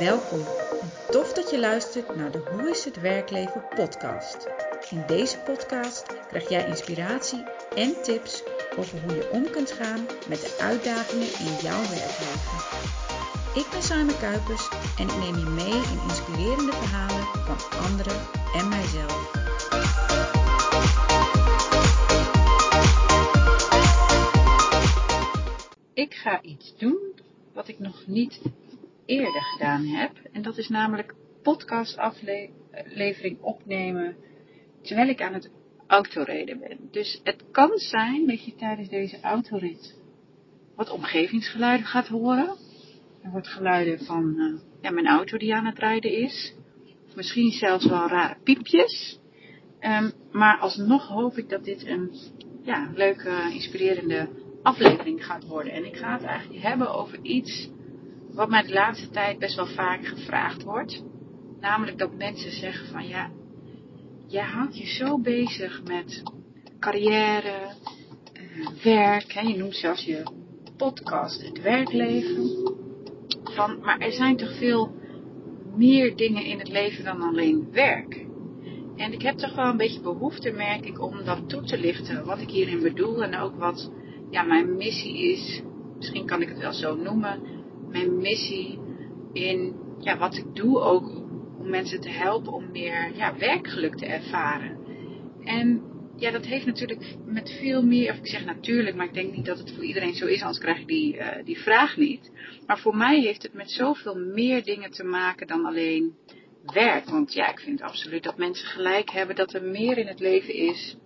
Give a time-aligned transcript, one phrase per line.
[0.00, 0.44] Welkom
[1.10, 4.48] tof dat je luistert naar de Hoe is het werkleven podcast.
[4.90, 7.42] In deze podcast krijg jij inspiratie
[7.74, 8.42] en tips
[8.76, 12.58] over hoe je om kunt gaan met de uitdagingen in jouw werkleven.
[13.54, 14.68] Ik ben Simon Kuipers
[14.98, 18.20] en ik neem je mee in inspirerende verhalen van anderen
[18.54, 19.30] en mijzelf.
[25.94, 26.98] Ik ga iets doen
[27.52, 28.40] wat ik nog niet
[29.10, 30.12] eerder gedaan heb.
[30.32, 34.16] En dat is namelijk podcastaflevering opnemen
[34.82, 35.50] terwijl ik aan het
[35.86, 36.78] autoreden ben.
[36.90, 39.98] Dus het kan zijn dat je tijdens deze autorit
[40.76, 42.56] wat omgevingsgeluiden gaat horen.
[43.22, 46.54] Er wordt geluiden van uh, ja, mijn auto die aan het rijden is.
[47.08, 49.18] Of misschien zelfs wel rare piepjes.
[49.80, 52.14] Um, maar alsnog hoop ik dat dit een
[52.62, 54.28] ja, leuke, inspirerende
[54.62, 55.72] aflevering gaat worden.
[55.72, 57.68] En ik ga het eigenlijk hebben over iets
[58.32, 61.02] wat mij de laatste tijd best wel vaak gevraagd wordt.
[61.60, 63.30] Namelijk dat mensen zeggen van ja,
[64.26, 66.22] jij houdt je zo bezig met
[66.78, 67.52] carrière,
[68.32, 69.32] eh, werk.
[69.32, 70.22] Hè, je noemt zelfs je
[70.76, 72.50] podcast het werkleven.
[73.44, 74.94] Van, maar er zijn toch veel
[75.76, 78.26] meer dingen in het leven dan alleen werk.
[78.96, 82.24] En ik heb toch wel een beetje behoefte, merk ik, om dat toe te lichten.
[82.24, 83.90] Wat ik hierin bedoel en ook wat
[84.30, 85.62] ja, mijn missie is.
[85.96, 87.40] Misschien kan ik het wel zo noemen.
[87.90, 88.78] Mijn missie
[89.32, 91.08] in ja, wat ik doe ook
[91.58, 94.78] om mensen te helpen om meer ja, werkgeluk te ervaren.
[95.44, 95.82] En
[96.16, 99.46] ja, dat heeft natuurlijk met veel meer, of ik zeg natuurlijk, maar ik denk niet
[99.46, 102.30] dat het voor iedereen zo is, anders krijg ik die, uh, die vraag niet.
[102.66, 106.14] Maar voor mij heeft het met zoveel meer dingen te maken dan alleen
[106.72, 107.08] werk.
[107.08, 110.54] Want ja, ik vind absoluut dat mensen gelijk hebben dat er meer in het leven
[110.54, 110.96] is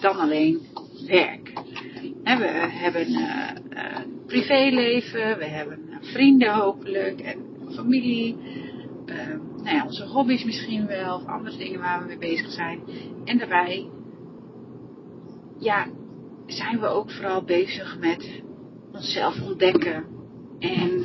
[0.00, 0.60] dan alleen
[1.06, 1.52] werk.
[2.36, 7.38] We hebben uh, uh, privéleven, we hebben vrienden hopelijk en
[7.70, 8.36] familie.
[9.62, 12.80] Nou ja, onze hobby's misschien wel, of andere dingen waar we mee bezig zijn.
[13.24, 13.90] En daarbij,
[15.58, 15.86] ja,
[16.46, 18.42] zijn we ook vooral bezig met
[18.92, 20.04] onszelf ontdekken.
[20.58, 21.04] En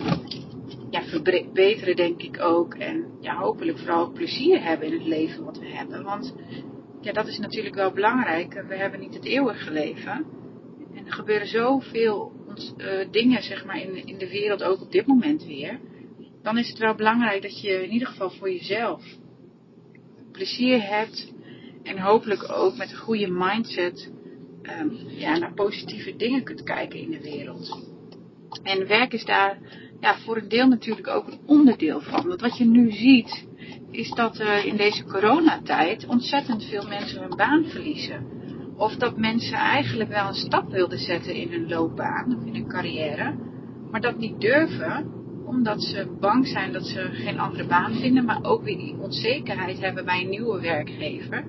[0.89, 2.73] ja, verbeteren denk ik ook.
[2.73, 6.03] En ja, hopelijk vooral plezier hebben in het leven wat we hebben.
[6.03, 6.35] Want
[7.01, 8.63] ja, dat is natuurlijk wel belangrijk.
[8.67, 10.25] We hebben niet het eeuwige leven.
[11.05, 12.31] Er gebeuren zoveel
[12.77, 15.79] uh, dingen zeg maar, in, in de wereld, ook op dit moment weer.
[16.41, 19.03] Dan is het wel belangrijk dat je in ieder geval voor jezelf
[20.31, 21.33] plezier hebt.
[21.83, 24.11] En hopelijk ook met een goede mindset
[24.61, 27.91] um, ja, naar positieve dingen kunt kijken in de wereld.
[28.63, 29.59] En werk is daar
[29.99, 32.27] ja, voor een deel natuurlijk ook een onderdeel van.
[32.27, 33.45] Want wat je nu ziet,
[33.91, 38.41] is dat uh, in deze coronatijd ontzettend veel mensen hun baan verliezen.
[38.83, 42.67] Of dat mensen eigenlijk wel een stap wilden zetten in hun loopbaan of in hun
[42.67, 43.33] carrière,
[43.91, 45.11] maar dat niet durven
[45.45, 49.79] omdat ze bang zijn dat ze geen andere baan vinden, maar ook weer die onzekerheid
[49.79, 51.45] hebben bij een nieuwe werkgever.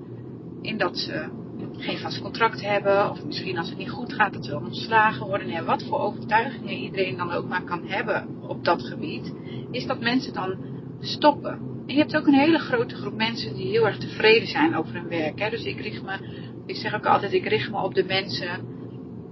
[0.62, 1.28] In dat ze
[1.76, 5.48] geen vast contract hebben, of misschien als het niet goed gaat, dat ze ontslagen worden.
[5.48, 9.34] En wat voor overtuigingen iedereen dan ook maar kan hebben op dat gebied,
[9.70, 10.56] is dat mensen dan
[11.00, 11.74] stoppen.
[11.86, 14.94] En je hebt ook een hele grote groep mensen die heel erg tevreden zijn over
[14.94, 15.38] hun werk.
[15.38, 15.50] Hè?
[15.50, 18.72] Dus ik richt me ik zeg ook altijd, ik richt me op de mensen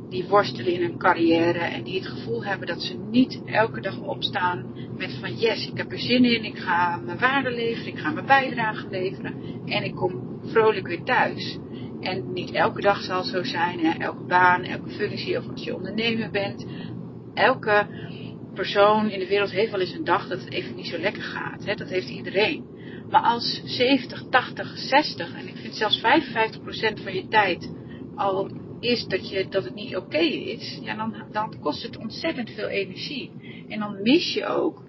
[0.09, 4.01] die worstelen in hun carrière en die het gevoel hebben dat ze niet elke dag
[4.01, 4.65] opstaan
[4.97, 8.11] met van yes, ik heb er zin in, ik ga mijn waarde leveren, ik ga
[8.11, 9.35] mijn bijdrage leveren
[9.67, 11.59] en ik kom vrolijk weer thuis.
[12.01, 13.99] En niet elke dag zal zo zijn, hè?
[13.99, 16.67] elke baan, elke functie of als je ondernemer bent,
[17.35, 17.87] elke
[18.55, 21.23] persoon in de wereld heeft wel eens een dag dat het even niet zo lekker
[21.23, 21.65] gaat.
[21.65, 21.75] Hè?
[21.75, 22.72] Dat heeft iedereen.
[23.13, 26.03] Maar als 70, 80, 60 en ik vind zelfs 55%
[27.03, 27.71] van je tijd
[28.17, 28.51] al
[28.81, 32.69] is dat, je, dat het niet oké is, ja, dan, dan kost het ontzettend veel
[32.69, 33.31] energie.
[33.69, 34.83] En dan mis je ook,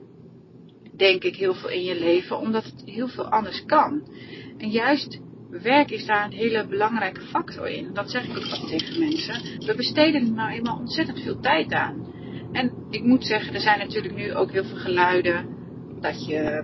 [0.98, 4.08] denk ik, heel veel in je leven, omdat het heel veel anders kan.
[4.58, 5.20] En juist
[5.50, 7.94] werk is daar een hele belangrijke factor in.
[7.94, 9.66] Dat zeg ik ook wel tegen mensen.
[9.66, 12.14] We besteden er nou eenmaal ontzettend veel tijd aan.
[12.52, 15.48] En ik moet zeggen, er zijn natuurlijk nu ook heel veel geluiden
[16.02, 16.64] dat je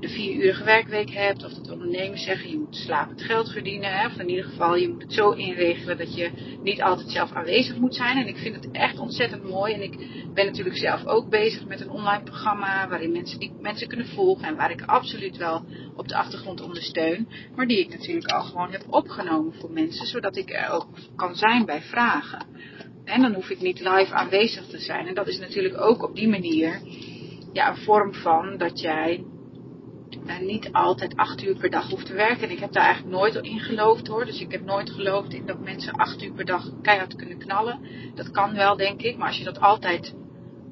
[0.00, 4.18] de vierurige werkweek hebt, of dat ondernemers zeggen je moet slapend geld verdienen, hè, of
[4.18, 6.30] in ieder geval je moet het zo inregelen dat je
[6.62, 8.16] niet altijd zelf aanwezig moet zijn.
[8.16, 9.96] En ik vind het echt ontzettend mooi en ik
[10.34, 14.48] ben natuurlijk zelf ook bezig met een online programma waarin mensen die mensen kunnen volgen
[14.48, 15.64] en waar ik absoluut wel
[15.96, 20.36] op de achtergrond ondersteun, maar die ik natuurlijk al gewoon heb opgenomen voor mensen, zodat
[20.36, 20.86] ik er ook
[21.16, 22.46] kan zijn bij vragen.
[23.04, 25.06] En dan hoef ik niet live aanwezig te zijn.
[25.06, 26.80] En dat is natuurlijk ook op die manier
[27.52, 29.24] ja, een vorm van dat jij
[30.26, 32.42] en niet altijd acht uur per dag hoeft te werken.
[32.42, 34.24] En ik heb daar eigenlijk nooit in geloofd hoor.
[34.24, 37.80] Dus ik heb nooit geloofd in dat mensen acht uur per dag keihard kunnen knallen.
[38.14, 39.16] Dat kan wel, denk ik.
[39.16, 40.14] Maar als je dat altijd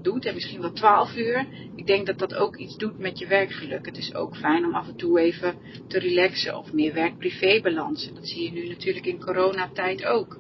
[0.03, 0.25] doet.
[0.25, 1.47] En misschien wel 12 uur.
[1.77, 3.87] Ik denk dat dat ook iets doet met je werkgeluk.
[3.87, 5.55] Het is ook fijn om af en toe even
[5.89, 6.59] te relaxen.
[6.59, 8.11] Of meer werk-privé-balans.
[8.15, 10.39] Dat zie je nu natuurlijk in coronatijd ook.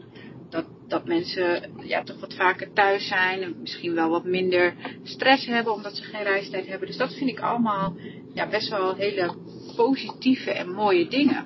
[0.50, 3.42] Dat, dat mensen ja, toch wat vaker thuis zijn.
[3.42, 6.86] En misschien wel wat minder stress hebben omdat ze geen reistijd hebben.
[6.86, 7.96] Dus dat vind ik allemaal
[8.34, 9.34] ja, best wel hele
[9.76, 11.44] positieve en mooie dingen.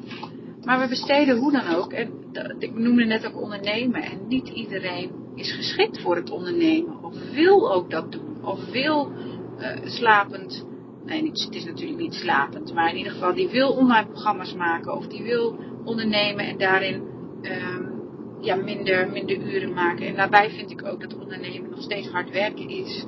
[0.65, 1.93] Maar we besteden hoe dan ook.
[1.93, 2.11] En
[2.59, 4.03] ik noemde net ook ondernemen.
[4.03, 7.05] En niet iedereen is geschikt voor het ondernemen.
[7.05, 8.45] Of wil ook dat doen.
[8.45, 9.11] Of wil
[9.59, 10.67] uh, slapend.
[11.05, 12.75] Nee, het is natuurlijk niet slapend.
[12.75, 14.97] Maar in ieder geval, die wil online programma's maken.
[14.97, 17.03] Of die wil ondernemen en daarin
[17.43, 17.97] um,
[18.41, 20.07] ja, minder, minder uren maken.
[20.07, 23.07] En daarbij vind ik ook dat ondernemen nog steeds hard werken is.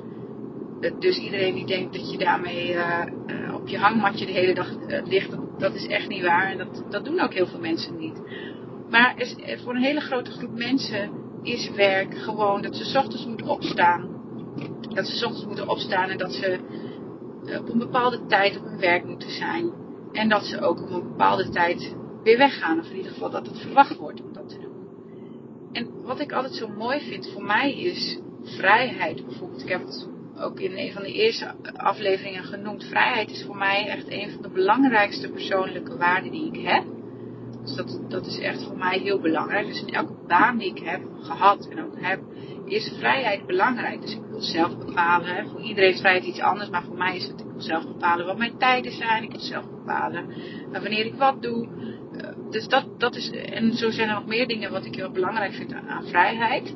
[0.99, 3.05] Dus iedereen die denkt dat je daarmee uh,
[3.69, 4.67] je hangmatje de hele dag
[5.03, 6.51] ligt, dat is echt niet waar.
[6.51, 8.21] En dat, dat doen ook heel veel mensen niet.
[8.89, 11.11] Maar is, voor een hele grote groep mensen
[11.43, 14.17] is werk gewoon dat ze ochtends moeten opstaan.
[14.93, 16.59] Dat ze ochtends moeten opstaan en dat ze
[17.45, 19.71] eh, op een bepaalde tijd op hun werk moeten zijn.
[20.11, 22.79] En dat ze ook op een bepaalde tijd weer weggaan.
[22.79, 24.77] Of in ieder geval dat het verwacht wordt om dat te doen.
[25.71, 29.25] En wat ik altijd zo mooi vind voor mij is vrijheid.
[29.25, 32.83] Bijvoorbeeld, ik heb het ook in een van de eerste afleveringen genoemd.
[32.83, 36.83] Vrijheid is voor mij echt een van de belangrijkste persoonlijke waarden die ik heb.
[37.61, 39.67] Dus dat, dat is echt voor mij heel belangrijk.
[39.67, 42.19] Dus in elke baan die ik heb gehad en ook heb,
[42.65, 44.01] is vrijheid belangrijk.
[44.01, 45.49] Dus ik wil zelf bepalen.
[45.49, 48.25] Voor iedereen is vrijheid iets anders, maar voor mij is het, ik wil zelf bepalen
[48.25, 49.23] wat mijn tijden zijn.
[49.23, 50.25] Ik wil zelf bepalen
[50.71, 51.67] wanneer ik wat doe.
[52.17, 55.11] Eh, dus dat, dat is, en zo zijn er nog meer dingen wat ik heel
[55.11, 56.75] belangrijk vind aan, aan vrijheid.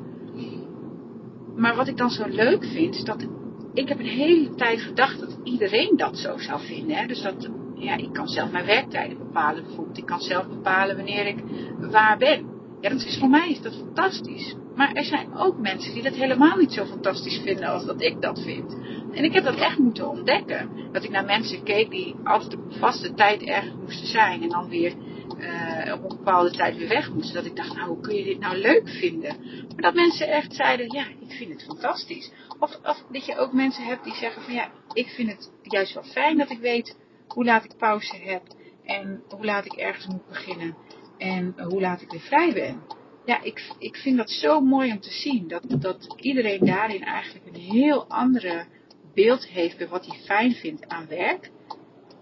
[1.56, 3.26] Maar wat ik dan zo leuk vind, is dat
[3.74, 6.96] ik heb een hele tijd gedacht dat iedereen dat zo zou vinden.
[6.96, 7.06] Hè?
[7.06, 9.98] Dus dat, ja, ik kan zelf mijn werktijden bepalen bijvoorbeeld.
[9.98, 11.38] Ik kan zelf bepalen wanneer ik
[11.78, 12.52] waar ben.
[12.80, 14.54] Ja, dat is voor mij is dat fantastisch.
[14.74, 18.20] Maar er zijn ook mensen die dat helemaal niet zo fantastisch vinden als dat ik
[18.20, 18.76] dat vind.
[19.12, 20.70] En ik heb dat echt moeten ontdekken.
[20.92, 24.42] Dat ik naar mensen keek die altijd op vaste tijd ergens moesten zijn.
[24.42, 24.92] En dan weer
[25.38, 27.34] uh, op een bepaalde tijd weer weg moesten.
[27.34, 29.36] Dat ik dacht, nou hoe kun je dit nou leuk vinden?
[29.68, 32.30] Maar dat mensen echt zeiden, ja, ik vind het fantastisch.
[32.58, 35.94] Of, of dat je ook mensen hebt die zeggen van ja, ik vind het juist
[35.94, 36.96] wel fijn dat ik weet
[37.28, 38.42] hoe laat ik pauze heb.
[38.84, 40.76] En hoe laat ik ergens moet beginnen.
[41.18, 42.82] En hoe laat ik weer vrij ben.
[43.24, 45.48] Ja, ik, ik vind dat zo mooi om te zien.
[45.48, 48.66] Dat, dat iedereen daarin eigenlijk een heel andere
[49.14, 51.50] beeld heeft bij wat hij fijn vindt aan werk.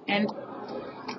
[0.05, 0.35] En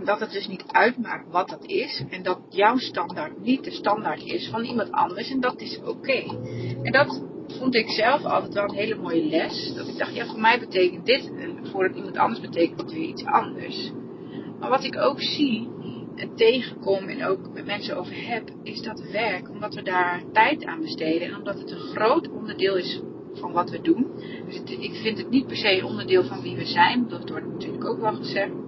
[0.04, 2.04] dat het dus niet uitmaakt wat dat is.
[2.10, 5.30] En dat jouw standaard niet de standaard is van iemand anders.
[5.30, 6.24] En dat is oké.
[6.84, 9.74] En dat vond ik zelf altijd wel een hele mooie les.
[9.75, 11.31] Dat ik dacht, ja, voor mij betekent dit.
[11.38, 13.92] En voor iemand anders betekent het weer iets anders.
[14.60, 15.69] Maar wat ik ook zie
[16.16, 20.66] en tegenkom en ook met mensen over heb, is dat werk, omdat we daar tijd
[20.66, 23.01] aan besteden en omdat het een groot onderdeel is
[23.34, 24.07] van wat we doen.
[24.46, 27.86] Dus ik vind het niet per se onderdeel van wie we zijn, dat wordt natuurlijk
[27.86, 28.62] ook wel gezegd.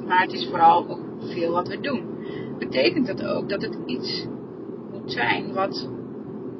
[0.00, 2.02] Maar het is vooral ook veel wat we doen.
[2.58, 4.26] Betekent dat ook dat het iets
[4.90, 5.88] moet zijn wat,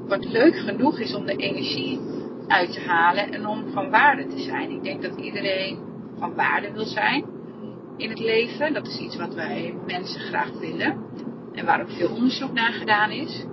[0.06, 2.00] wat leuk genoeg is om de energie
[2.46, 4.70] uit te halen en om van waarde te zijn.
[4.70, 5.78] Ik denk dat iedereen
[6.18, 7.24] van waarde wil zijn
[7.96, 8.72] in het leven.
[8.72, 10.96] Dat is iets wat wij mensen graag willen.
[11.52, 13.44] En waar ook veel onderzoek naar gedaan is.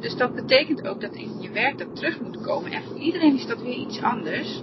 [0.00, 2.72] Dus dat betekent ook dat in je werk dat terug moet komen.
[2.72, 4.62] En voor iedereen is dat weer iets anders.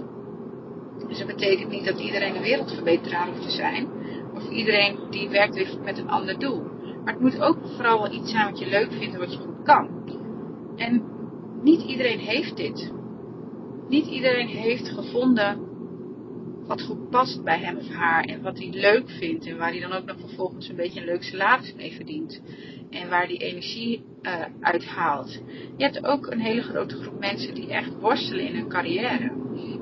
[1.08, 3.88] Dus dat betekent niet dat iedereen een wereldverbeteraar hoeft te zijn.
[4.50, 6.62] Iedereen die werkt met een ander doel.
[7.04, 9.38] Maar het moet ook vooral wel iets zijn wat je leuk vindt en wat je
[9.38, 9.88] goed kan.
[10.76, 11.02] En
[11.62, 12.92] niet iedereen heeft dit.
[13.88, 15.70] Niet iedereen heeft gevonden
[16.66, 19.80] wat goed past bij hem of haar en wat hij leuk vindt en waar hij
[19.80, 22.42] dan ook nog vervolgens een beetje een leuk salaris mee verdient
[22.90, 25.42] en waar die energie uh, uit haalt.
[25.76, 29.30] Je hebt ook een hele grote groep mensen die echt worstelen in hun carrière.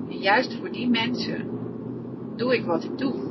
[0.08, 1.48] En juist voor die mensen
[2.36, 3.29] doe ik wat ik doe.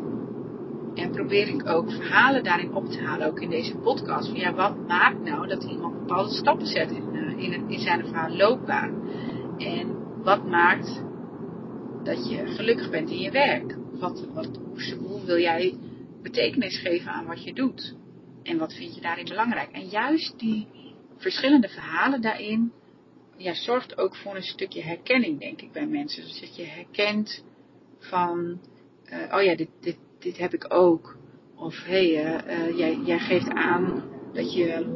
[0.96, 4.28] En probeer ik ook verhalen daarin op te halen, ook in deze podcast.
[4.28, 8.04] Van ja, wat maakt nou dat iemand bepaalde stappen zet in, uh, in, in zijn
[8.04, 9.10] of haar loopbaan?
[9.58, 11.04] En wat maakt
[12.04, 13.78] dat je gelukkig bent in je werk.
[13.92, 14.60] Wat, wat,
[15.00, 15.78] hoe wil jij
[16.22, 17.96] betekenis geven aan wat je doet?
[18.44, 19.72] En wat vind je daarin belangrijk?
[19.72, 20.68] En juist die
[21.18, 22.72] verschillende verhalen daarin,
[23.38, 26.24] ja, zorgt ook voor een stukje herkenning, denk ik, bij mensen.
[26.24, 27.44] Dus dat je herkent
[28.00, 28.60] van,
[29.06, 31.18] uh, oh ja, dit, dit, dit heb ik ook.
[31.56, 34.96] Of hé, hey, uh, jij, jij geeft aan dat je,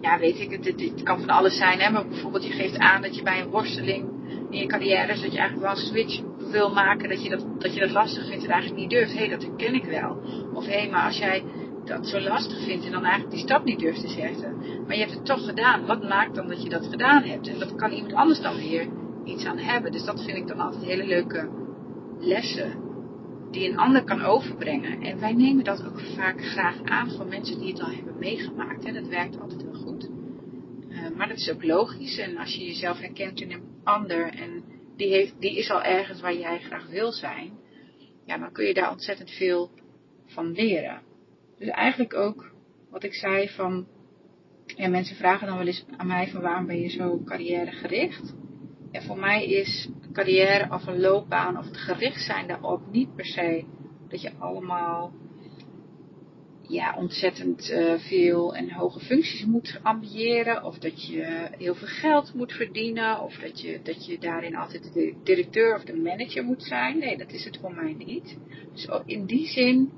[0.00, 3.02] ja, weet ik, het, dit kan van alles zijn, hè, maar bijvoorbeeld je geeft aan
[3.02, 4.10] dat je bij een worsteling
[4.50, 6.20] in je carrière, dat je eigenlijk wel een switch
[6.50, 9.12] wil maken, dat je dat, dat je dat lastig vindt en eigenlijk niet durft.
[9.12, 10.22] Hé, hey, dat herken ik wel.
[10.54, 11.44] Of hé, hey, maar als jij
[11.84, 15.02] dat zo lastig vindt en dan eigenlijk die stap niet durft te zetten, maar je
[15.02, 17.48] hebt het toch gedaan, wat maakt dan dat je dat gedaan hebt?
[17.48, 18.88] En dat kan iemand anders dan weer
[19.24, 19.92] iets aan hebben.
[19.92, 21.48] Dus dat vind ik dan altijd hele leuke
[22.18, 22.81] lessen
[23.52, 25.02] die een ander kan overbrengen.
[25.02, 28.84] En wij nemen dat ook vaak graag aan van mensen die het al hebben meegemaakt.
[28.84, 28.92] Hè.
[28.92, 30.08] Dat werkt altijd wel goed.
[30.88, 32.18] Uh, maar dat is ook logisch.
[32.18, 34.64] En als je jezelf herkent in een ander en
[34.96, 37.52] die, heeft, die is al ergens waar jij graag wil zijn,
[38.24, 39.70] ja, dan kun je daar ontzettend veel
[40.26, 41.00] van leren.
[41.58, 42.52] Dus eigenlijk ook
[42.90, 43.86] wat ik zei van,
[44.76, 48.34] mensen vragen dan wel eens aan mij van waarom ben je zo carrièregericht?
[48.90, 53.26] En voor mij is carrière of een loopbaan of het gericht zijn daarop niet per
[53.26, 53.64] se
[54.08, 55.12] dat je allemaal
[56.72, 60.64] ja, ontzettend uh, veel en hoge functies moet ambiëren.
[60.64, 63.20] Of dat je heel veel geld moet verdienen.
[63.20, 66.98] Of dat je, dat je daarin altijd de directeur of de manager moet zijn.
[66.98, 68.38] Nee, dat is het voor mij niet.
[68.72, 69.92] Dus in die zin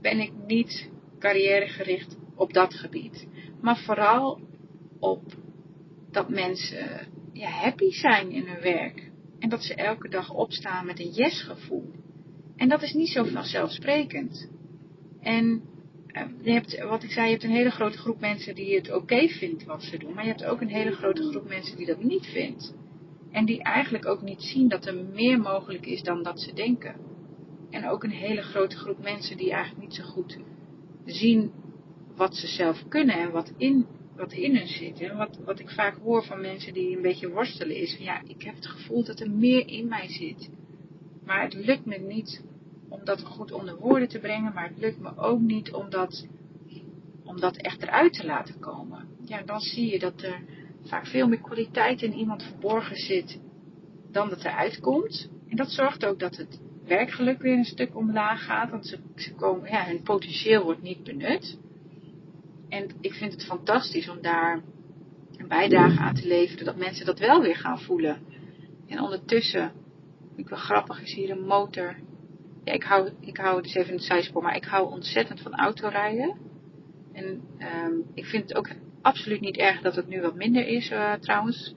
[0.00, 3.26] ben ik niet carrièregericht op dat gebied.
[3.60, 4.40] Maar vooral
[4.98, 5.22] op
[6.10, 9.09] dat mensen ja, happy zijn in hun werk.
[9.40, 11.90] En dat ze elke dag opstaan met een yes-gevoel.
[12.56, 14.48] En dat is niet zo vanzelfsprekend.
[15.20, 15.62] En
[16.06, 18.92] uh, je hebt, wat ik zei, je hebt een hele grote groep mensen die het
[18.92, 20.14] oké vindt wat ze doen.
[20.14, 22.74] Maar je hebt ook een hele grote groep mensen die dat niet vindt.
[23.30, 26.94] En die eigenlijk ook niet zien dat er meer mogelijk is dan dat ze denken.
[27.70, 30.38] En ook een hele grote groep mensen die eigenlijk niet zo goed
[31.04, 31.52] zien
[32.16, 33.86] wat ze zelf kunnen en wat in
[34.20, 35.00] wat in hen zit.
[35.00, 38.22] En wat, wat ik vaak hoor van mensen die een beetje worstelen is, van, ja,
[38.26, 40.50] ik heb het gevoel dat er meer in mij zit.
[41.24, 42.44] Maar het lukt me niet
[42.88, 46.26] om dat goed onder woorden te brengen, maar het lukt me ook niet om dat,
[47.24, 49.08] om dat echt eruit te laten komen.
[49.24, 50.42] Ja, dan zie je dat er
[50.82, 53.40] vaak veel meer kwaliteit in iemand verborgen zit
[54.10, 55.30] dan dat eruit komt.
[55.48, 59.34] En dat zorgt ook dat het werkgeluk weer een stuk omlaag gaat, want ze, ze
[59.34, 61.58] komen, ja, hun potentieel wordt niet benut.
[62.70, 64.62] En ik vind het fantastisch om daar
[65.36, 68.18] een bijdrage aan te leveren, dat mensen dat wel weer gaan voelen.
[68.86, 69.72] En ondertussen,
[70.36, 71.96] ik wel grappig, is hier een motor.
[72.64, 76.36] Ja, ik hou, ik hou is even een zijspoor, maar ik hou ontzettend van autorijden.
[77.12, 78.68] En um, ik vind het ook
[79.02, 81.74] absoluut niet erg dat het nu wat minder is, uh, trouwens.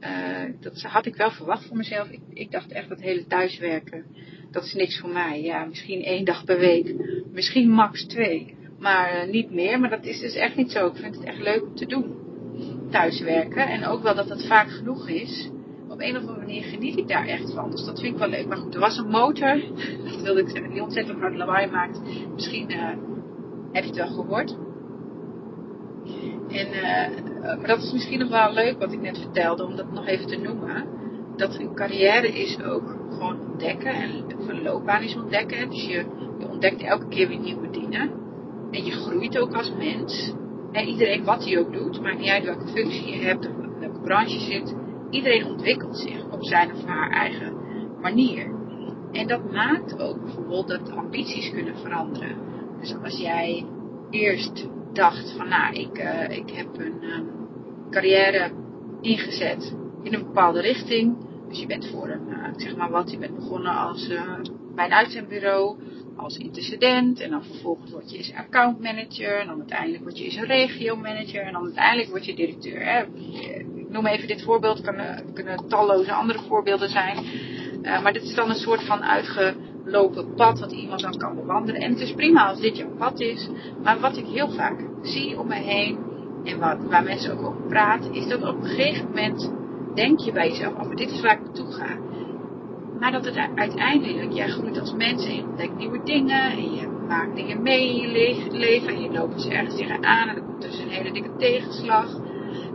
[0.00, 2.08] Uh, dat had ik wel verwacht voor mezelf.
[2.08, 4.04] Ik, ik dacht echt dat hele thuiswerken,
[4.50, 5.42] dat is niks voor mij.
[5.42, 6.94] Ja, misschien één dag per week,
[7.32, 9.80] misschien max twee maar uh, niet meer.
[9.80, 10.86] Maar dat is dus echt niet zo.
[10.86, 12.14] Ik vind het echt leuk om te doen.
[12.90, 13.68] Thuiswerken.
[13.68, 15.50] En ook wel dat het vaak genoeg is.
[15.88, 17.70] Op een of andere manier geniet ik daar echt van.
[17.70, 18.46] Dus dat vind ik wel leuk.
[18.46, 19.62] Maar goed, er was een motor.
[20.04, 20.70] Dat wilde ik zeggen.
[20.70, 22.00] Die ontzettend hard lawaai maakt.
[22.34, 22.88] Misschien uh,
[23.72, 24.56] heb je het wel gehoord.
[26.48, 29.64] En, uh, maar dat is misschien nog wel leuk wat ik net vertelde.
[29.64, 30.84] Om dat nog even te noemen.
[31.36, 33.92] Dat een carrière is ook gewoon ontdekken.
[33.92, 34.10] En
[34.48, 35.70] een loopbaan is ontdekken.
[35.70, 36.04] Dus je,
[36.38, 38.21] je ontdekt elke keer weer nieuwe dingen.
[38.72, 40.32] En je groeit ook als mens.
[40.72, 44.00] En iedereen wat hij ook doet, maakt niet uit welke functie je hebt of welke
[44.00, 44.74] branche zit.
[45.10, 47.56] Iedereen ontwikkelt zich op zijn of haar eigen
[48.00, 48.60] manier.
[49.12, 52.36] En dat maakt ook bijvoorbeeld dat ambities kunnen veranderen.
[52.80, 53.66] Dus als jij
[54.10, 57.30] eerst dacht van nou, ik, uh, ik heb een um,
[57.90, 58.50] carrière
[59.00, 61.16] ingezet in een bepaalde richting.
[61.48, 64.38] Dus je bent voor een, uh, zeg maar wat, je bent begonnen als, uh,
[64.74, 65.76] bij een uitzendbureau
[66.22, 70.36] als intercedent en dan vervolgens word je eens accountmanager en dan uiteindelijk word je eens
[70.36, 72.84] een regiomanager en dan uiteindelijk word je directeur.
[72.84, 73.02] Hè.
[73.74, 77.16] Ik noem even dit voorbeeld, het kunnen, kunnen talloze andere voorbeelden zijn.
[77.82, 81.80] Uh, maar dit is dan een soort van uitgelopen pad wat iemand dan kan bewandelen.
[81.80, 83.48] En het is prima als dit jouw pad is,
[83.82, 85.98] maar wat ik heel vaak zie om me heen
[86.44, 89.52] en wat, waar mensen ook over praten, is dat op een gegeven moment
[89.94, 91.96] denk je bij jezelf, oh, maar dit is waar ik naartoe ga.
[93.02, 96.88] Maar dat het uiteindelijk, jij groeit als mens en je ontdekt nieuwe dingen en je
[97.08, 98.08] maakt dingen mee in je
[98.50, 102.06] leven en je loopt dus ergens tegenaan en er komt dus een hele dikke tegenslag.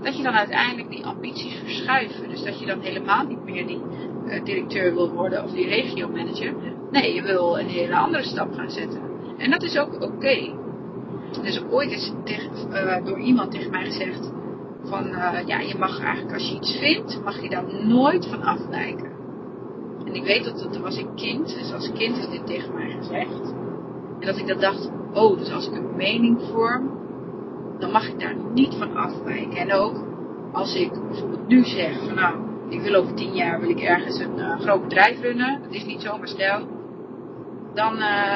[0.01, 2.29] Dat je dan uiteindelijk die ambities verschuiven.
[2.29, 3.81] Dus dat je dan helemaal niet meer die
[4.25, 6.53] uh, directeur wil worden of die regiomanager.
[6.91, 9.01] Nee, je wil een hele andere stap gaan zetten.
[9.37, 10.53] En dat is ook oké.
[11.41, 14.31] Dus ooit is tegen, uh, door iemand tegen mij gezegd
[14.83, 18.43] van uh, ja, je mag eigenlijk als je iets vindt, mag je daar nooit van
[18.43, 19.16] afwijken.
[20.17, 23.53] Ik weet dat het was een kind, dus als kind is dit tegen mij gezegd.
[24.19, 26.91] En dat ik dat dacht, oh, dus als ik een mening vorm,
[27.79, 29.57] dan mag ik daar niet van afwijken.
[29.57, 29.95] En ook
[30.51, 32.35] als ik bijvoorbeeld nu zeg van nou,
[32.69, 35.61] ik wil over tien jaar wil ik ergens een uh, groot bedrijf runnen.
[35.61, 36.67] Dat is niet zo, maar stel.
[37.73, 38.33] Dan, uh,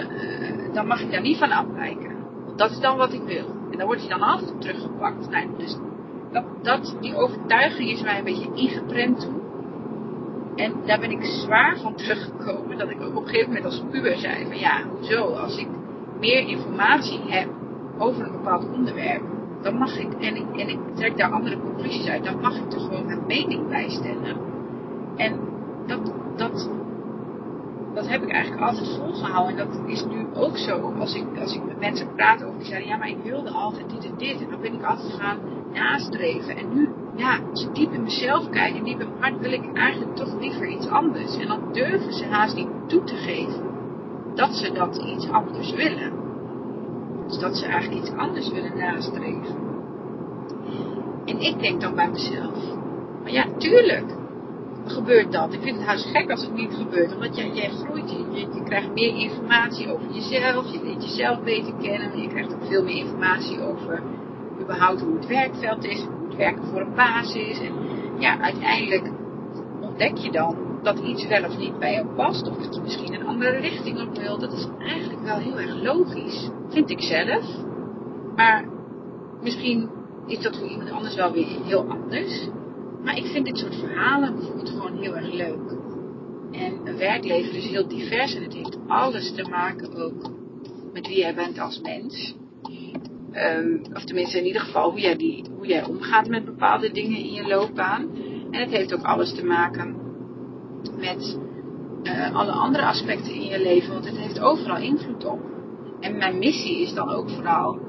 [0.73, 2.15] dan mag ik daar niet van afwijken.
[2.45, 3.45] Want dat is dan wat ik wil.
[3.71, 5.29] En dan wordt hij dan altijd teruggepakt.
[5.29, 5.77] Nou, dus
[6.31, 9.40] dat, dat, die overtuiging is mij een beetje ingeprent toen.
[10.61, 12.77] En daar ben ik zwaar van teruggekomen.
[12.77, 15.23] Dat ik ook op een gegeven moment als puber zei van ja, hoezo?
[15.23, 15.67] Als ik
[16.19, 17.49] meer informatie heb
[17.97, 19.21] over een bepaald onderwerp,
[19.61, 22.73] dan mag ik, en ik, en ik trek daar andere conclusies uit, dan mag ik
[22.73, 24.37] er gewoon een mening bij stellen.
[25.15, 25.39] En
[25.87, 26.69] dat, dat,
[27.93, 29.57] dat heb ik eigenlijk altijd volgehouden.
[29.57, 30.93] En dat is nu ook zo.
[30.99, 33.89] Als ik, als ik met mensen praat over die zeiden, ja, maar ik wilde altijd
[33.89, 34.41] dit en dit.
[34.41, 35.37] En dan ben ik altijd gaan
[35.73, 36.57] nastreven.
[36.57, 39.73] En nu, ja, ik diep in mezelf kijk en diep in mijn hart, wil ik
[39.73, 41.37] eigenlijk toch liever iets anders.
[41.37, 43.63] En dan durven ze haast niet toe te geven
[44.35, 46.11] dat ze dat iets anders willen.
[47.27, 49.69] Dus dat ze eigenlijk iets anders willen nastreven.
[51.25, 52.53] En ik denk dan bij mezelf,
[53.23, 54.19] maar ja, tuurlijk
[54.85, 55.53] gebeurt dat.
[55.53, 58.63] Ik vind het huis gek als het niet gebeurt, omdat jij, jij groeit, je, je,
[58.63, 62.95] krijgt meer informatie over jezelf, je leert jezelf beter kennen, je krijgt ook veel meer
[62.95, 64.01] informatie over
[64.61, 66.05] überhaupt hoe het werkveld is,
[66.41, 67.59] werken voor een baas is.
[67.59, 67.73] En
[68.19, 69.11] ja, uiteindelijk
[69.81, 73.13] ontdek je dan dat iets wel of niet bij jou past, of dat je misschien
[73.13, 74.39] een andere richting op wil.
[74.39, 77.45] Dat is eigenlijk wel heel erg logisch, vind ik zelf.
[78.35, 78.65] Maar
[79.41, 79.89] misschien
[80.27, 82.47] is dat voor iemand anders wel weer heel anders.
[83.03, 85.77] Maar ik vind dit soort verhalen bijvoorbeeld gewoon heel erg leuk.
[86.51, 90.31] En een werkleven is heel divers en het heeft alles te maken ook
[90.93, 92.35] met wie jij bent als mens.
[93.33, 97.17] Um, of tenminste in ieder geval hoe jij, die, hoe jij omgaat met bepaalde dingen
[97.17, 98.09] in je loopbaan.
[98.51, 99.95] En het heeft ook alles te maken
[100.97, 101.37] met
[102.03, 105.39] uh, alle andere aspecten in je leven, want het heeft overal invloed op.
[105.99, 107.79] En mijn missie is dan ook vooral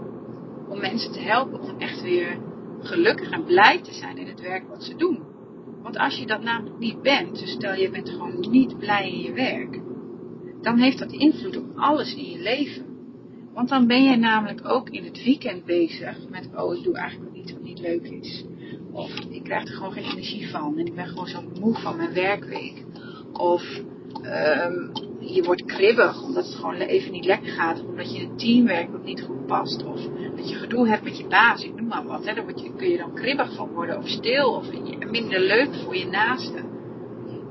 [0.69, 2.39] om mensen te helpen om echt weer
[2.81, 5.23] gelukkig en blij te zijn in het werk wat ze doen.
[5.83, 9.19] Want als je dat namelijk niet bent, dus stel je bent gewoon niet blij in
[9.19, 9.81] je werk,
[10.61, 12.92] dan heeft dat invloed op alles in je leven.
[13.55, 17.35] Want dan ben je namelijk ook in het weekend bezig met, oh ik doe eigenlijk
[17.35, 18.45] iets wat niet leuk is.
[18.93, 21.97] Of ik krijg er gewoon geen energie van en ik ben gewoon zo moe van
[21.97, 22.85] mijn werkweek.
[23.33, 23.81] Of
[24.23, 27.81] um, je wordt kribbig omdat het gewoon even niet lekker gaat.
[27.81, 29.85] Of omdat je in een team werkt wat niet goed past.
[29.85, 30.01] Of
[30.37, 32.27] dat je gedoe hebt met je baas, ik noem maar wat.
[32.27, 32.35] Hè.
[32.35, 33.99] Daar word je, kun je dan kribbig van worden.
[33.99, 34.53] Of stil.
[34.53, 34.67] Of
[35.11, 36.65] minder leuk voor je naasten.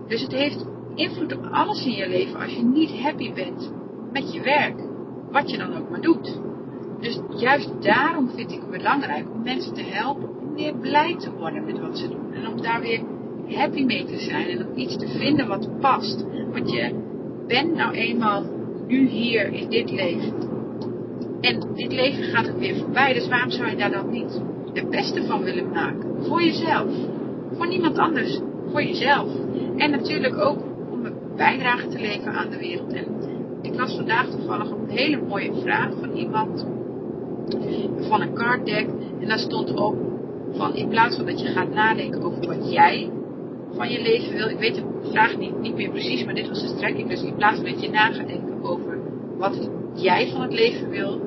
[0.07, 0.65] Dus het heeft
[0.95, 3.71] invloed op alles in je leven als je niet happy bent
[4.11, 4.90] met je werk.
[5.31, 6.39] Wat je dan ook maar doet.
[6.99, 11.31] Dus juist daarom vind ik het belangrijk om mensen te helpen om weer blij te
[11.31, 12.33] worden met wat ze doen.
[12.33, 13.01] En om daar weer
[13.47, 14.47] happy mee te zijn.
[14.47, 16.25] En om iets te vinden wat past.
[16.51, 16.93] Want je
[17.47, 18.43] bent nou eenmaal
[18.87, 20.33] nu hier in dit leven.
[21.41, 23.13] En dit leven gaat ook weer voorbij.
[23.13, 24.41] Dus waarom zou je daar dan niet
[24.73, 26.23] het beste van willen maken?
[26.23, 26.89] Voor jezelf.
[27.51, 28.39] Voor niemand anders.
[28.71, 29.29] Voor jezelf.
[29.77, 30.57] En natuurlijk ook
[30.91, 32.93] om een bijdrage te leveren aan de wereld.
[32.93, 33.05] En
[33.61, 36.67] ik las vandaag toevallig een hele mooie vraag van iemand.
[37.99, 38.87] Van een card deck.
[39.19, 39.95] En daar stond op
[40.51, 43.09] van in plaats van dat je gaat nadenken over wat jij
[43.71, 44.49] van je leven wil.
[44.49, 47.09] Ik weet de vraag niet, niet meer precies, maar dit was de strekking.
[47.09, 48.99] Dus in plaats van dat je na gaat denken over
[49.37, 51.21] wat jij van het leven wil,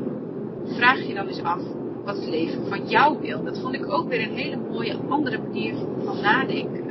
[0.65, 1.61] vraag je dan eens af
[2.05, 3.45] wat het leven van jou wil.
[3.45, 6.85] Dat vond ik ook weer een hele mooie andere manier van nadenken.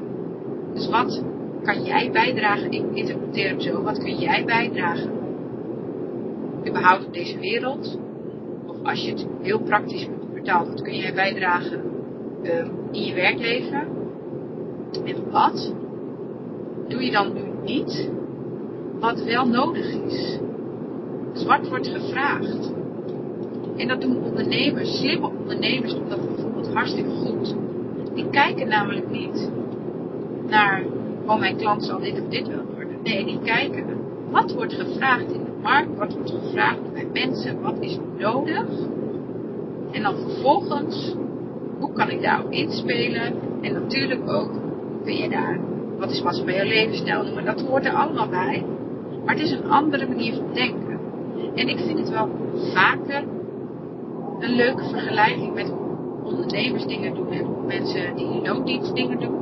[0.74, 1.24] Dus wat
[1.64, 2.72] kan jij bijdragen?
[2.72, 3.82] Ik interpreteer hem zo.
[3.82, 5.23] Wat kun jij bijdragen?
[6.68, 8.00] Überhaupt op deze wereld?
[8.68, 11.82] Of als je het heel praktisch vertaalt, wat kun jij bijdragen
[12.44, 13.88] um, in je werkleven?
[15.06, 15.74] En wat
[16.88, 18.10] doe je dan nu niet
[19.00, 20.40] wat wel nodig is?
[21.34, 22.72] Dus wat wordt gevraagd?
[23.78, 27.56] En dat doen ondernemers, slimme ondernemers doen dat bijvoorbeeld hartstikke goed.
[28.14, 29.52] Die kijken namelijk niet
[30.48, 30.84] naar,
[31.26, 32.98] oh mijn klant zal dit of dit wel worden.
[33.04, 33.86] Nee, die kijken,
[34.30, 38.66] wat wordt gevraagd in markt, wat wordt gevraagd bij mensen, wat is nodig.
[39.92, 41.16] En dan vervolgens,
[41.80, 43.34] hoe kan ik daarop inspelen?
[43.62, 44.52] En natuurlijk ook,
[45.04, 45.60] kun je daar,
[45.98, 48.66] wat is wat bij je levensstijl doen, maar dat hoort er allemaal bij.
[49.26, 51.00] Maar het is een andere manier van denken.
[51.56, 52.30] En ik vind het wel
[52.74, 53.24] vaker
[54.40, 55.74] een leuke vergelijking met
[56.24, 59.42] ondernemers dingen doen en mensen die in loondienst dingen doen.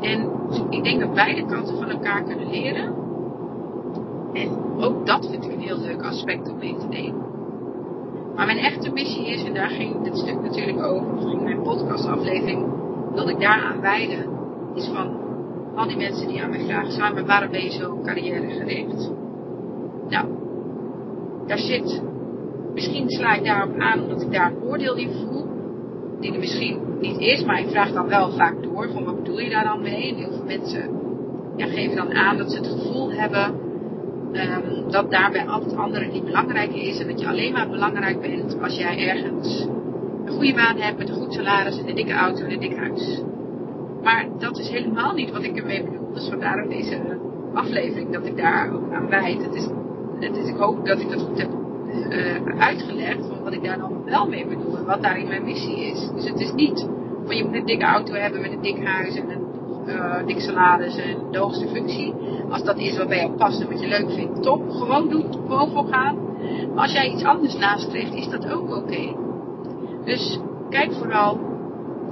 [0.00, 0.30] En
[0.70, 2.99] ik denk dat beide kanten van elkaar kunnen leren.
[4.32, 7.28] En ook dat vind ik een heel leuk aspect om mee te nemen.
[8.34, 11.62] Maar mijn echte missie is, en daar ging dit stuk natuurlijk over, of ging mijn
[11.62, 12.66] podcastaflevering,
[13.14, 14.26] dat ik daaraan wijden,
[14.74, 15.18] is van
[15.74, 19.10] al die mensen die aan mij vragen, samen, waarom ben je zo carrièregericht?
[20.08, 20.26] Nou,
[21.46, 22.02] daar zit
[22.74, 25.46] Misschien sla ik daarop aan omdat ik daar een oordeel in voel.
[26.20, 29.38] Die er misschien niet is, maar ik vraag dan wel vaak door van wat bedoel
[29.38, 30.08] je daar dan mee?
[30.08, 30.90] En heel veel mensen
[31.56, 33.54] ja, geven dan aan dat ze het gevoel hebben
[34.32, 37.00] um, dat daarbij al het andere niet belangrijk is.
[37.00, 39.66] En dat je alleen maar belangrijk bent als jij ergens
[40.24, 42.76] een goede baan hebt met een goed salaris en een dikke auto en een dik
[42.76, 43.22] huis.
[44.02, 46.12] Maar dat is helemaal niet wat ik ermee bedoel.
[46.12, 47.18] Dus vandaar ook deze
[47.54, 49.42] aflevering dat ik daar ook aan wijd.
[49.42, 49.68] Het is,
[50.20, 51.50] het is, ik hoop dat ik dat goed heb
[52.10, 55.76] uh, uitgelegd van wat ik daar dan wel mee bedoel en wat daarin mijn missie
[55.76, 56.10] is.
[56.14, 56.88] Dus het is niet
[57.24, 59.49] van je moet een dikke auto hebben met een dik huis en een
[59.86, 62.14] uh, dik salaris en de hoogste functie.
[62.50, 64.70] Als dat is wat bij jou past en wat je leuk vindt, top.
[64.70, 66.16] Gewoon doen, gewoon voor gaan.
[66.74, 69.14] Maar als jij iets anders nastreeft, is dat ook oké.
[70.04, 71.38] Dus kijk vooral,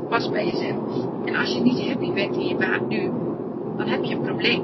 [0.08, 1.06] pas bij jezelf.
[1.24, 3.10] En als je niet happy bent in je baan nu,
[3.76, 4.62] dan heb je een probleem.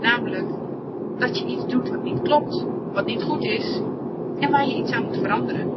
[0.00, 0.46] Namelijk
[1.18, 3.80] dat je iets doet wat niet klopt, wat niet goed is
[4.38, 5.72] en waar je iets aan moet veranderen.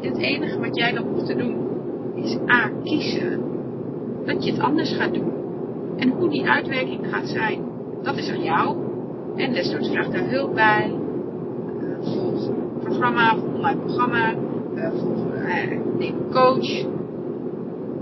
[0.00, 1.56] En het enige wat jij dan te doen
[2.14, 2.70] is A.
[2.84, 3.40] kiezen
[4.24, 5.32] dat je het anders gaat doen.
[5.96, 7.64] En hoe die uitwerking gaat zijn,
[8.02, 8.76] dat is aan jou.
[9.36, 10.90] En Lesdoort vraagt daar hulp bij.
[11.80, 14.34] Uh, volg een programma, volg mijn programma,
[14.74, 16.86] uh, volg uh, neem een coach.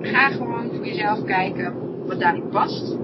[0.00, 1.74] Ga gewoon voor jezelf kijken
[2.06, 2.98] wat daarin past.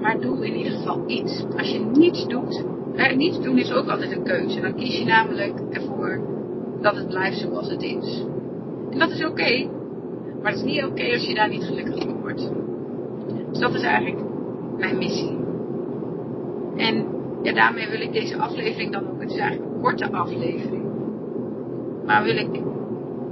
[0.00, 1.44] Maar doe in ieder geval iets.
[1.56, 4.60] Als je niets doet, eh, niets doen is ook altijd een keuze.
[4.60, 6.20] Dan kies je namelijk ervoor
[6.80, 8.24] dat het blijft zoals het is.
[8.90, 9.68] En dat is oké.
[10.42, 12.50] maar het is niet oké als je daar niet gelukkig van wordt.
[13.50, 14.24] Dus dat is eigenlijk
[14.76, 15.36] mijn missie.
[16.76, 17.06] En
[17.42, 20.84] ja, daarmee wil ik deze aflevering dan ook, het is eigenlijk een korte aflevering.
[22.04, 22.60] Maar wil ik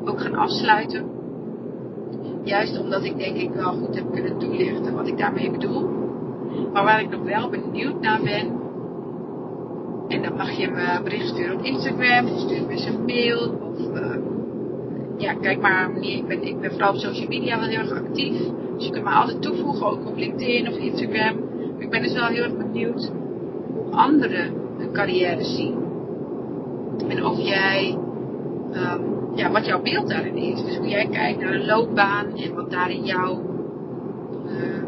[0.04, 1.04] ook gaan afsluiten.
[2.44, 5.88] Juist omdat ik denk ik wel goed heb kunnen toelichten wat ik daarmee bedoel.
[6.72, 8.64] Maar waar ik nog wel benieuwd naar ben.
[10.08, 12.26] En dan mag je me bericht sturen op Instagram.
[12.28, 13.58] Of stuur me eens een mail.
[13.60, 14.16] Of uh,
[15.16, 15.90] ja, kijk maar.
[16.00, 18.40] Ik ben, ik ben vooral op social media wel heel erg actief.
[18.76, 19.86] Dus je kunt me altijd toevoegen.
[19.86, 21.36] Ook op LinkedIn of Instagram.
[21.78, 23.12] Ik ben dus wel heel erg benieuwd
[23.72, 25.74] hoe anderen hun carrière zien.
[27.08, 27.98] En of jij,
[28.72, 30.64] um, ja, wat jouw beeld daarin is.
[30.64, 33.42] Dus hoe jij kijkt naar een loopbaan en wat daarin jouw,
[34.46, 34.82] uh,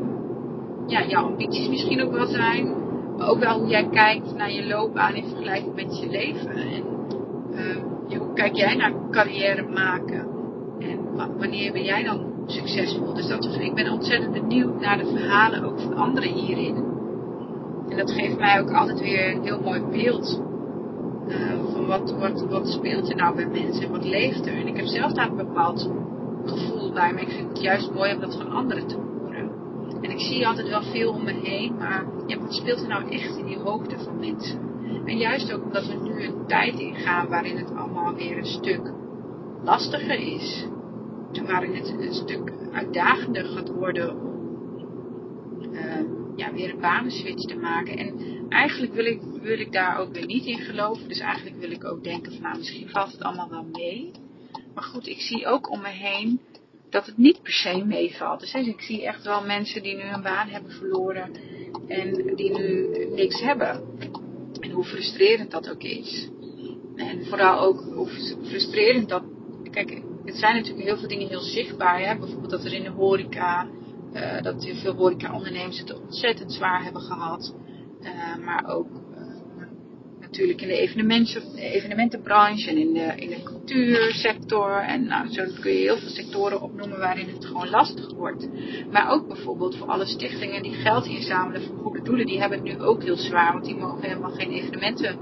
[0.86, 2.74] ja, jouw ambities misschien ook wel zijn.
[3.16, 6.50] Maar ook wel hoe jij kijkt naar je loopbaan in vergelijking met je leven.
[6.50, 6.82] En
[8.08, 10.26] ja, hoe kijk jij naar carrière maken?
[10.78, 10.98] En
[11.38, 13.14] wanneer ben jij dan succesvol?
[13.14, 16.76] Dus dat, ik ben ontzettend benieuwd naar de verhalen ook van anderen hierin.
[17.88, 20.40] En dat geeft mij ook altijd weer een heel mooi beeld.
[21.28, 21.36] Uh,
[21.72, 24.52] van wat, wat, wat speelt er nou bij mensen en wat leeft er.
[24.52, 25.90] En ik heb zelf daar een bepaald
[26.44, 29.50] gevoel bij, maar ik vind het juist mooi om dat van anderen te horen.
[30.00, 32.04] En ik zie altijd wel veel om me heen, maar
[32.40, 34.58] wat speelt er nou echt in die hoogte van mensen?
[35.04, 38.92] En juist ook omdat we nu een tijd ingaan waarin het allemaal weer een stuk
[39.64, 40.66] lastiger is.
[41.32, 44.38] Waarin het een stuk uitdagender gaat worden om
[45.72, 46.00] uh,
[46.36, 47.96] ja, weer een banenswitch te maken.
[47.96, 48.14] En
[48.48, 51.08] eigenlijk wil ik, wil ik daar ook weer niet in geloven.
[51.08, 54.10] Dus eigenlijk wil ik ook denken van nou misschien valt het allemaal wel mee.
[54.74, 56.40] Maar goed, ik zie ook om me heen
[56.90, 58.40] dat het niet per se meevalt.
[58.40, 61.30] Dus ik zie echt wel mensen die nu een baan hebben verloren
[61.86, 63.82] en die nu niks hebben.
[64.60, 66.28] En hoe frustrerend dat ook is.
[66.96, 68.08] En vooral ook hoe
[68.42, 69.22] frustrerend dat.
[69.70, 72.00] Kijk, het zijn natuurlijk heel veel dingen heel zichtbaar.
[72.00, 72.18] Hè?
[72.18, 73.66] Bijvoorbeeld dat er in de horeca,
[74.14, 77.54] uh, dat heel veel horeca-ondernemers het ontzettend zwaar hebben gehad.
[78.00, 79.66] Uh, maar ook uh,
[80.20, 80.78] natuurlijk in de
[81.56, 84.70] evenementenbranche en in de, in de cultuursector.
[84.70, 88.48] En nou, zo kun je heel veel sectoren opnoemen waarin het gewoon lastig wordt.
[88.90, 92.76] Maar ook bijvoorbeeld voor alle stichtingen die geld inzamelen voor goede doelen, die hebben het
[92.76, 93.52] nu ook heel zwaar.
[93.52, 95.18] Want die mogen helemaal geen evenementen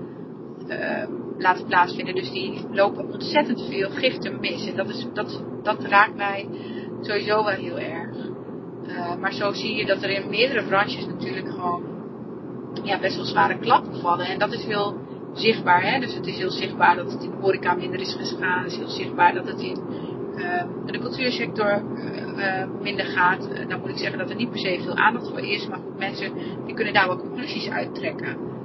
[1.38, 2.14] laten plaatsvinden.
[2.14, 4.66] Dus die lopen ontzettend veel giften mis.
[4.66, 6.48] En dat, is, dat, dat raakt mij
[7.00, 8.16] sowieso wel heel erg.
[8.86, 11.82] Uh, maar zo zie je dat er in meerdere branches natuurlijk gewoon
[12.82, 14.26] ja, best wel zware klappen vallen.
[14.26, 14.96] En dat is heel
[15.32, 15.82] zichtbaar.
[15.82, 16.00] Hè?
[16.00, 18.62] Dus het is heel zichtbaar dat het in de horeca minder is gegaan.
[18.62, 19.80] Het is heel zichtbaar dat het in
[20.36, 21.82] uh, de cultuursector
[22.36, 23.48] uh, minder gaat.
[23.68, 25.68] dan moet ik zeggen dat er niet per se veel aandacht voor is.
[25.68, 26.32] Maar mensen
[26.66, 28.55] die kunnen daar wel conclusies uit trekken.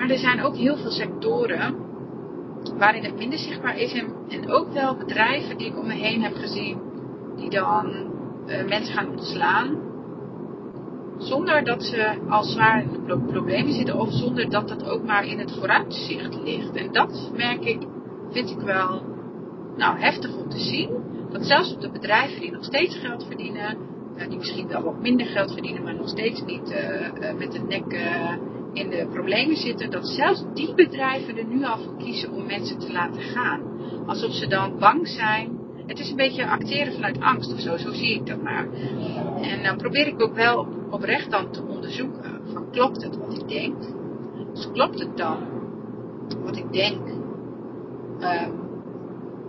[0.00, 1.74] Maar er zijn ook heel veel sectoren
[2.78, 3.92] waarin het minder zichtbaar is.
[4.28, 6.78] En, ook wel bedrijven die ik om me heen heb gezien,
[7.36, 7.86] die dan
[8.46, 9.78] uh, mensen gaan ontslaan.
[11.18, 15.26] Zonder dat ze al zwaar in de problemen zitten of zonder dat dat ook maar
[15.26, 16.76] in het vooruitzicht ligt.
[16.76, 17.82] En dat merk ik,
[18.30, 19.02] vind ik wel
[19.76, 20.90] nou, heftig om te zien.
[21.30, 23.76] Dat zelfs op de bedrijven die nog steeds geld verdienen,
[24.16, 27.60] uh, die misschien wel wat minder geld verdienen, maar nog steeds niet uh, met de
[27.68, 27.92] nek
[28.72, 32.78] in de problemen zitten, dat zelfs die bedrijven er nu al voor kiezen om mensen
[32.78, 33.60] te laten gaan.
[34.06, 35.58] Alsof ze dan bang zijn.
[35.86, 38.68] Het is een beetje acteren vanuit angst of zo, zo zie ik dat maar.
[39.40, 43.48] En dan probeer ik ook wel oprecht dan te onderzoeken: van klopt het wat ik
[43.48, 43.76] denk?
[44.54, 45.36] Dus klopt het dan
[46.44, 47.08] wat ik denk?
[48.20, 48.68] Um,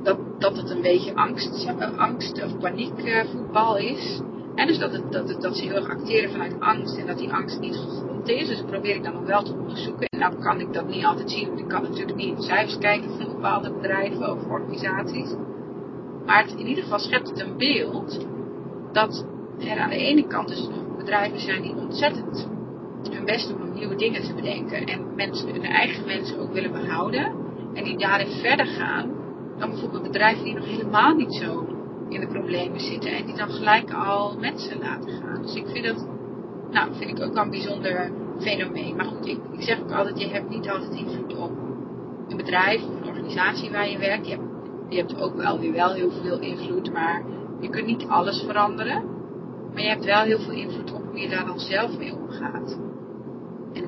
[0.03, 4.21] dat, dat het een beetje angst, angst of paniekvoetbal is.
[4.56, 7.34] En dus dat, het, dat, dat ze heel erg acteren vanuit angst en dat die
[7.34, 8.48] angst niet gegrond is.
[8.48, 10.08] Dus dat probeer ik dan nog wel te onderzoeken.
[10.08, 12.42] En nou kan ik dat niet altijd zien, want ik kan natuurlijk niet in de
[12.42, 15.36] cijfers kijken van bepaalde bedrijven of organisaties.
[16.26, 18.26] Maar in ieder geval schept het een beeld
[18.92, 19.26] dat
[19.60, 22.50] er aan de ene kant dus bedrijven zijn die ontzettend
[23.10, 24.86] hun best doen om nieuwe dingen te bedenken.
[24.86, 27.32] En mensen, hun eigen mensen ook willen behouden.
[27.74, 29.12] En die daarin verder gaan
[29.58, 31.70] dan bijvoorbeeld bedrijven die nog helemaal niet zo
[32.12, 33.12] in de problemen zitten.
[33.12, 35.41] En die dan gelijk al mensen laten gaan.
[35.41, 36.06] Dus ik vind dat,
[36.71, 38.95] nou, vind ik ook wel een bijzonder fenomeen.
[38.95, 41.52] Maar goed, ik, ik zeg ook altijd, je hebt niet altijd invloed op
[42.28, 44.28] een bedrijf of een organisatie waar je werkt.
[44.28, 44.47] Je hebt,
[44.89, 47.24] je hebt ook wel weer wel heel veel invloed, maar
[47.60, 49.04] je kunt niet alles veranderen.
[49.74, 52.78] Maar je hebt wel heel veel invloed op hoe je daar dan zelf mee omgaat.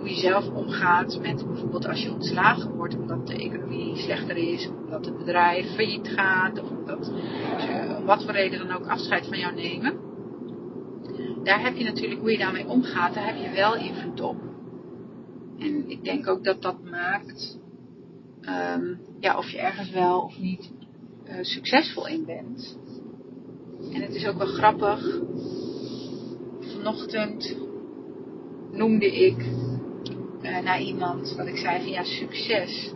[0.03, 4.67] Hoe je zelf omgaat met bijvoorbeeld als je ontslagen wordt omdat de economie slechter is,
[4.67, 9.27] omdat het bedrijf failliet gaat, of omdat ze om wat voor reden dan ook afscheid
[9.27, 9.93] van jou nemen.
[11.43, 14.37] Daar heb je natuurlijk hoe je daarmee omgaat, daar heb je wel invloed op.
[15.59, 17.59] En ik denk ook dat dat maakt
[18.41, 20.71] um, ja, of je ergens wel of niet
[21.27, 22.77] uh, succesvol in bent.
[23.93, 25.19] En het is ook wel grappig.
[26.59, 27.57] Vanochtend
[28.71, 29.71] noemde ik
[30.43, 32.93] uh, naar iemand dat ik zei van ja, succes.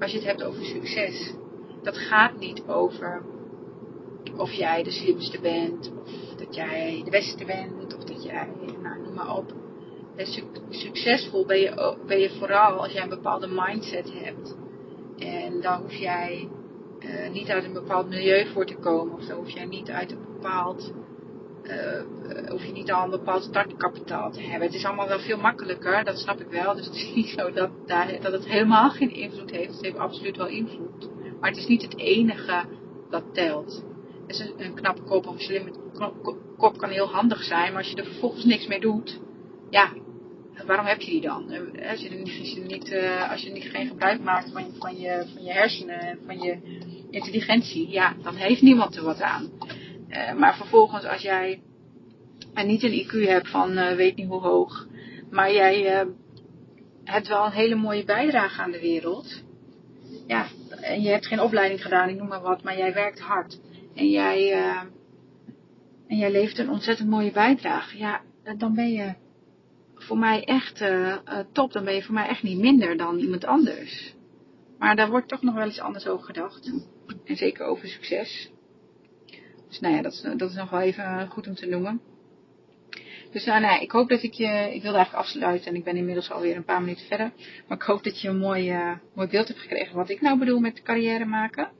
[0.00, 1.34] Als je het hebt over succes,
[1.82, 3.22] dat gaat niet over
[4.36, 8.48] of jij de slimste bent, of dat jij de beste bent, of dat jij,
[8.82, 9.52] nou noem maar op.
[10.70, 14.56] Succesvol ben je, ben je vooral als jij een bepaalde mindset hebt.
[15.18, 16.48] En daar hoef jij
[17.00, 20.10] uh, niet uit een bepaald milieu voor te komen, of zo hoef jij niet uit
[20.10, 20.92] een bepaald
[21.68, 24.66] uh, hoef je niet al een bepaald startkapitaal te hebben.
[24.66, 26.74] Het is allemaal wel veel makkelijker, dat snap ik wel.
[26.74, 27.70] Dus het is niet zo dat,
[28.22, 29.72] dat het helemaal geen invloed heeft.
[29.72, 31.08] Het heeft absoluut wel invloed.
[31.40, 32.64] Maar het is niet het enige
[33.10, 33.84] dat telt.
[34.26, 35.70] Een, een knappe kop of een slimme
[36.56, 39.20] kop kan heel handig zijn, maar als je er vervolgens niks mee doet,
[39.70, 39.92] ja,
[40.66, 41.44] waarom heb je die dan?
[41.90, 42.94] Als je, als je, niet,
[43.30, 46.58] als je niet geen gebruik maakt van, van, je, van je hersenen, van je
[47.10, 49.50] intelligentie, ja, dan heeft niemand er wat aan.
[50.08, 51.62] Uh, maar vervolgens als jij
[52.54, 54.86] en niet een IQ hebt van uh, weet niet hoe hoog,
[55.30, 56.06] maar jij
[57.04, 59.42] hebt wel een hele mooie bijdrage aan de wereld.
[60.26, 60.46] Ja,
[60.80, 63.60] en je hebt geen opleiding gedaan, ik noem maar wat, maar jij werkt hard.
[63.94, 64.52] En jij,
[66.08, 67.98] en jij levert een ontzettend mooie bijdrage.
[67.98, 68.20] Ja,
[68.56, 69.14] dan ben je
[69.94, 70.84] voor mij echt
[71.52, 71.72] top.
[71.72, 74.14] Dan ben je voor mij echt niet minder dan iemand anders.
[74.78, 76.72] Maar daar wordt toch nog wel eens anders over gedacht.
[77.24, 78.50] En zeker over succes.
[79.68, 82.00] Dus nou ja, dat is, nog wel even goed om te noemen.
[83.30, 85.96] Dus nou, nou, ik hoop dat ik je, ik wilde eigenlijk afsluiten en ik ben
[85.96, 87.32] inmiddels alweer een paar minuten verder.
[87.66, 90.38] Maar ik hoop dat je een mooi, uh, mooi beeld hebt gekregen wat ik nou
[90.38, 91.70] bedoel met carrière maken.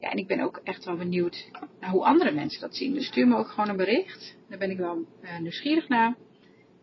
[0.00, 2.94] Ja, en ik ben ook echt wel benieuwd naar hoe andere mensen dat zien.
[2.94, 4.36] Dus stuur me ook gewoon een bericht.
[4.48, 5.06] Daar ben ik wel
[5.40, 6.14] nieuwsgierig naar.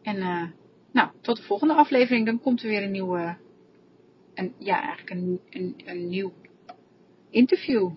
[0.01, 0.17] En
[0.93, 2.25] nou, tot de volgende aflevering.
[2.25, 3.37] Dan komt er weer een nieuwe,
[4.33, 6.33] een, ja, eigenlijk een, een, een nieuw
[7.29, 7.91] interview.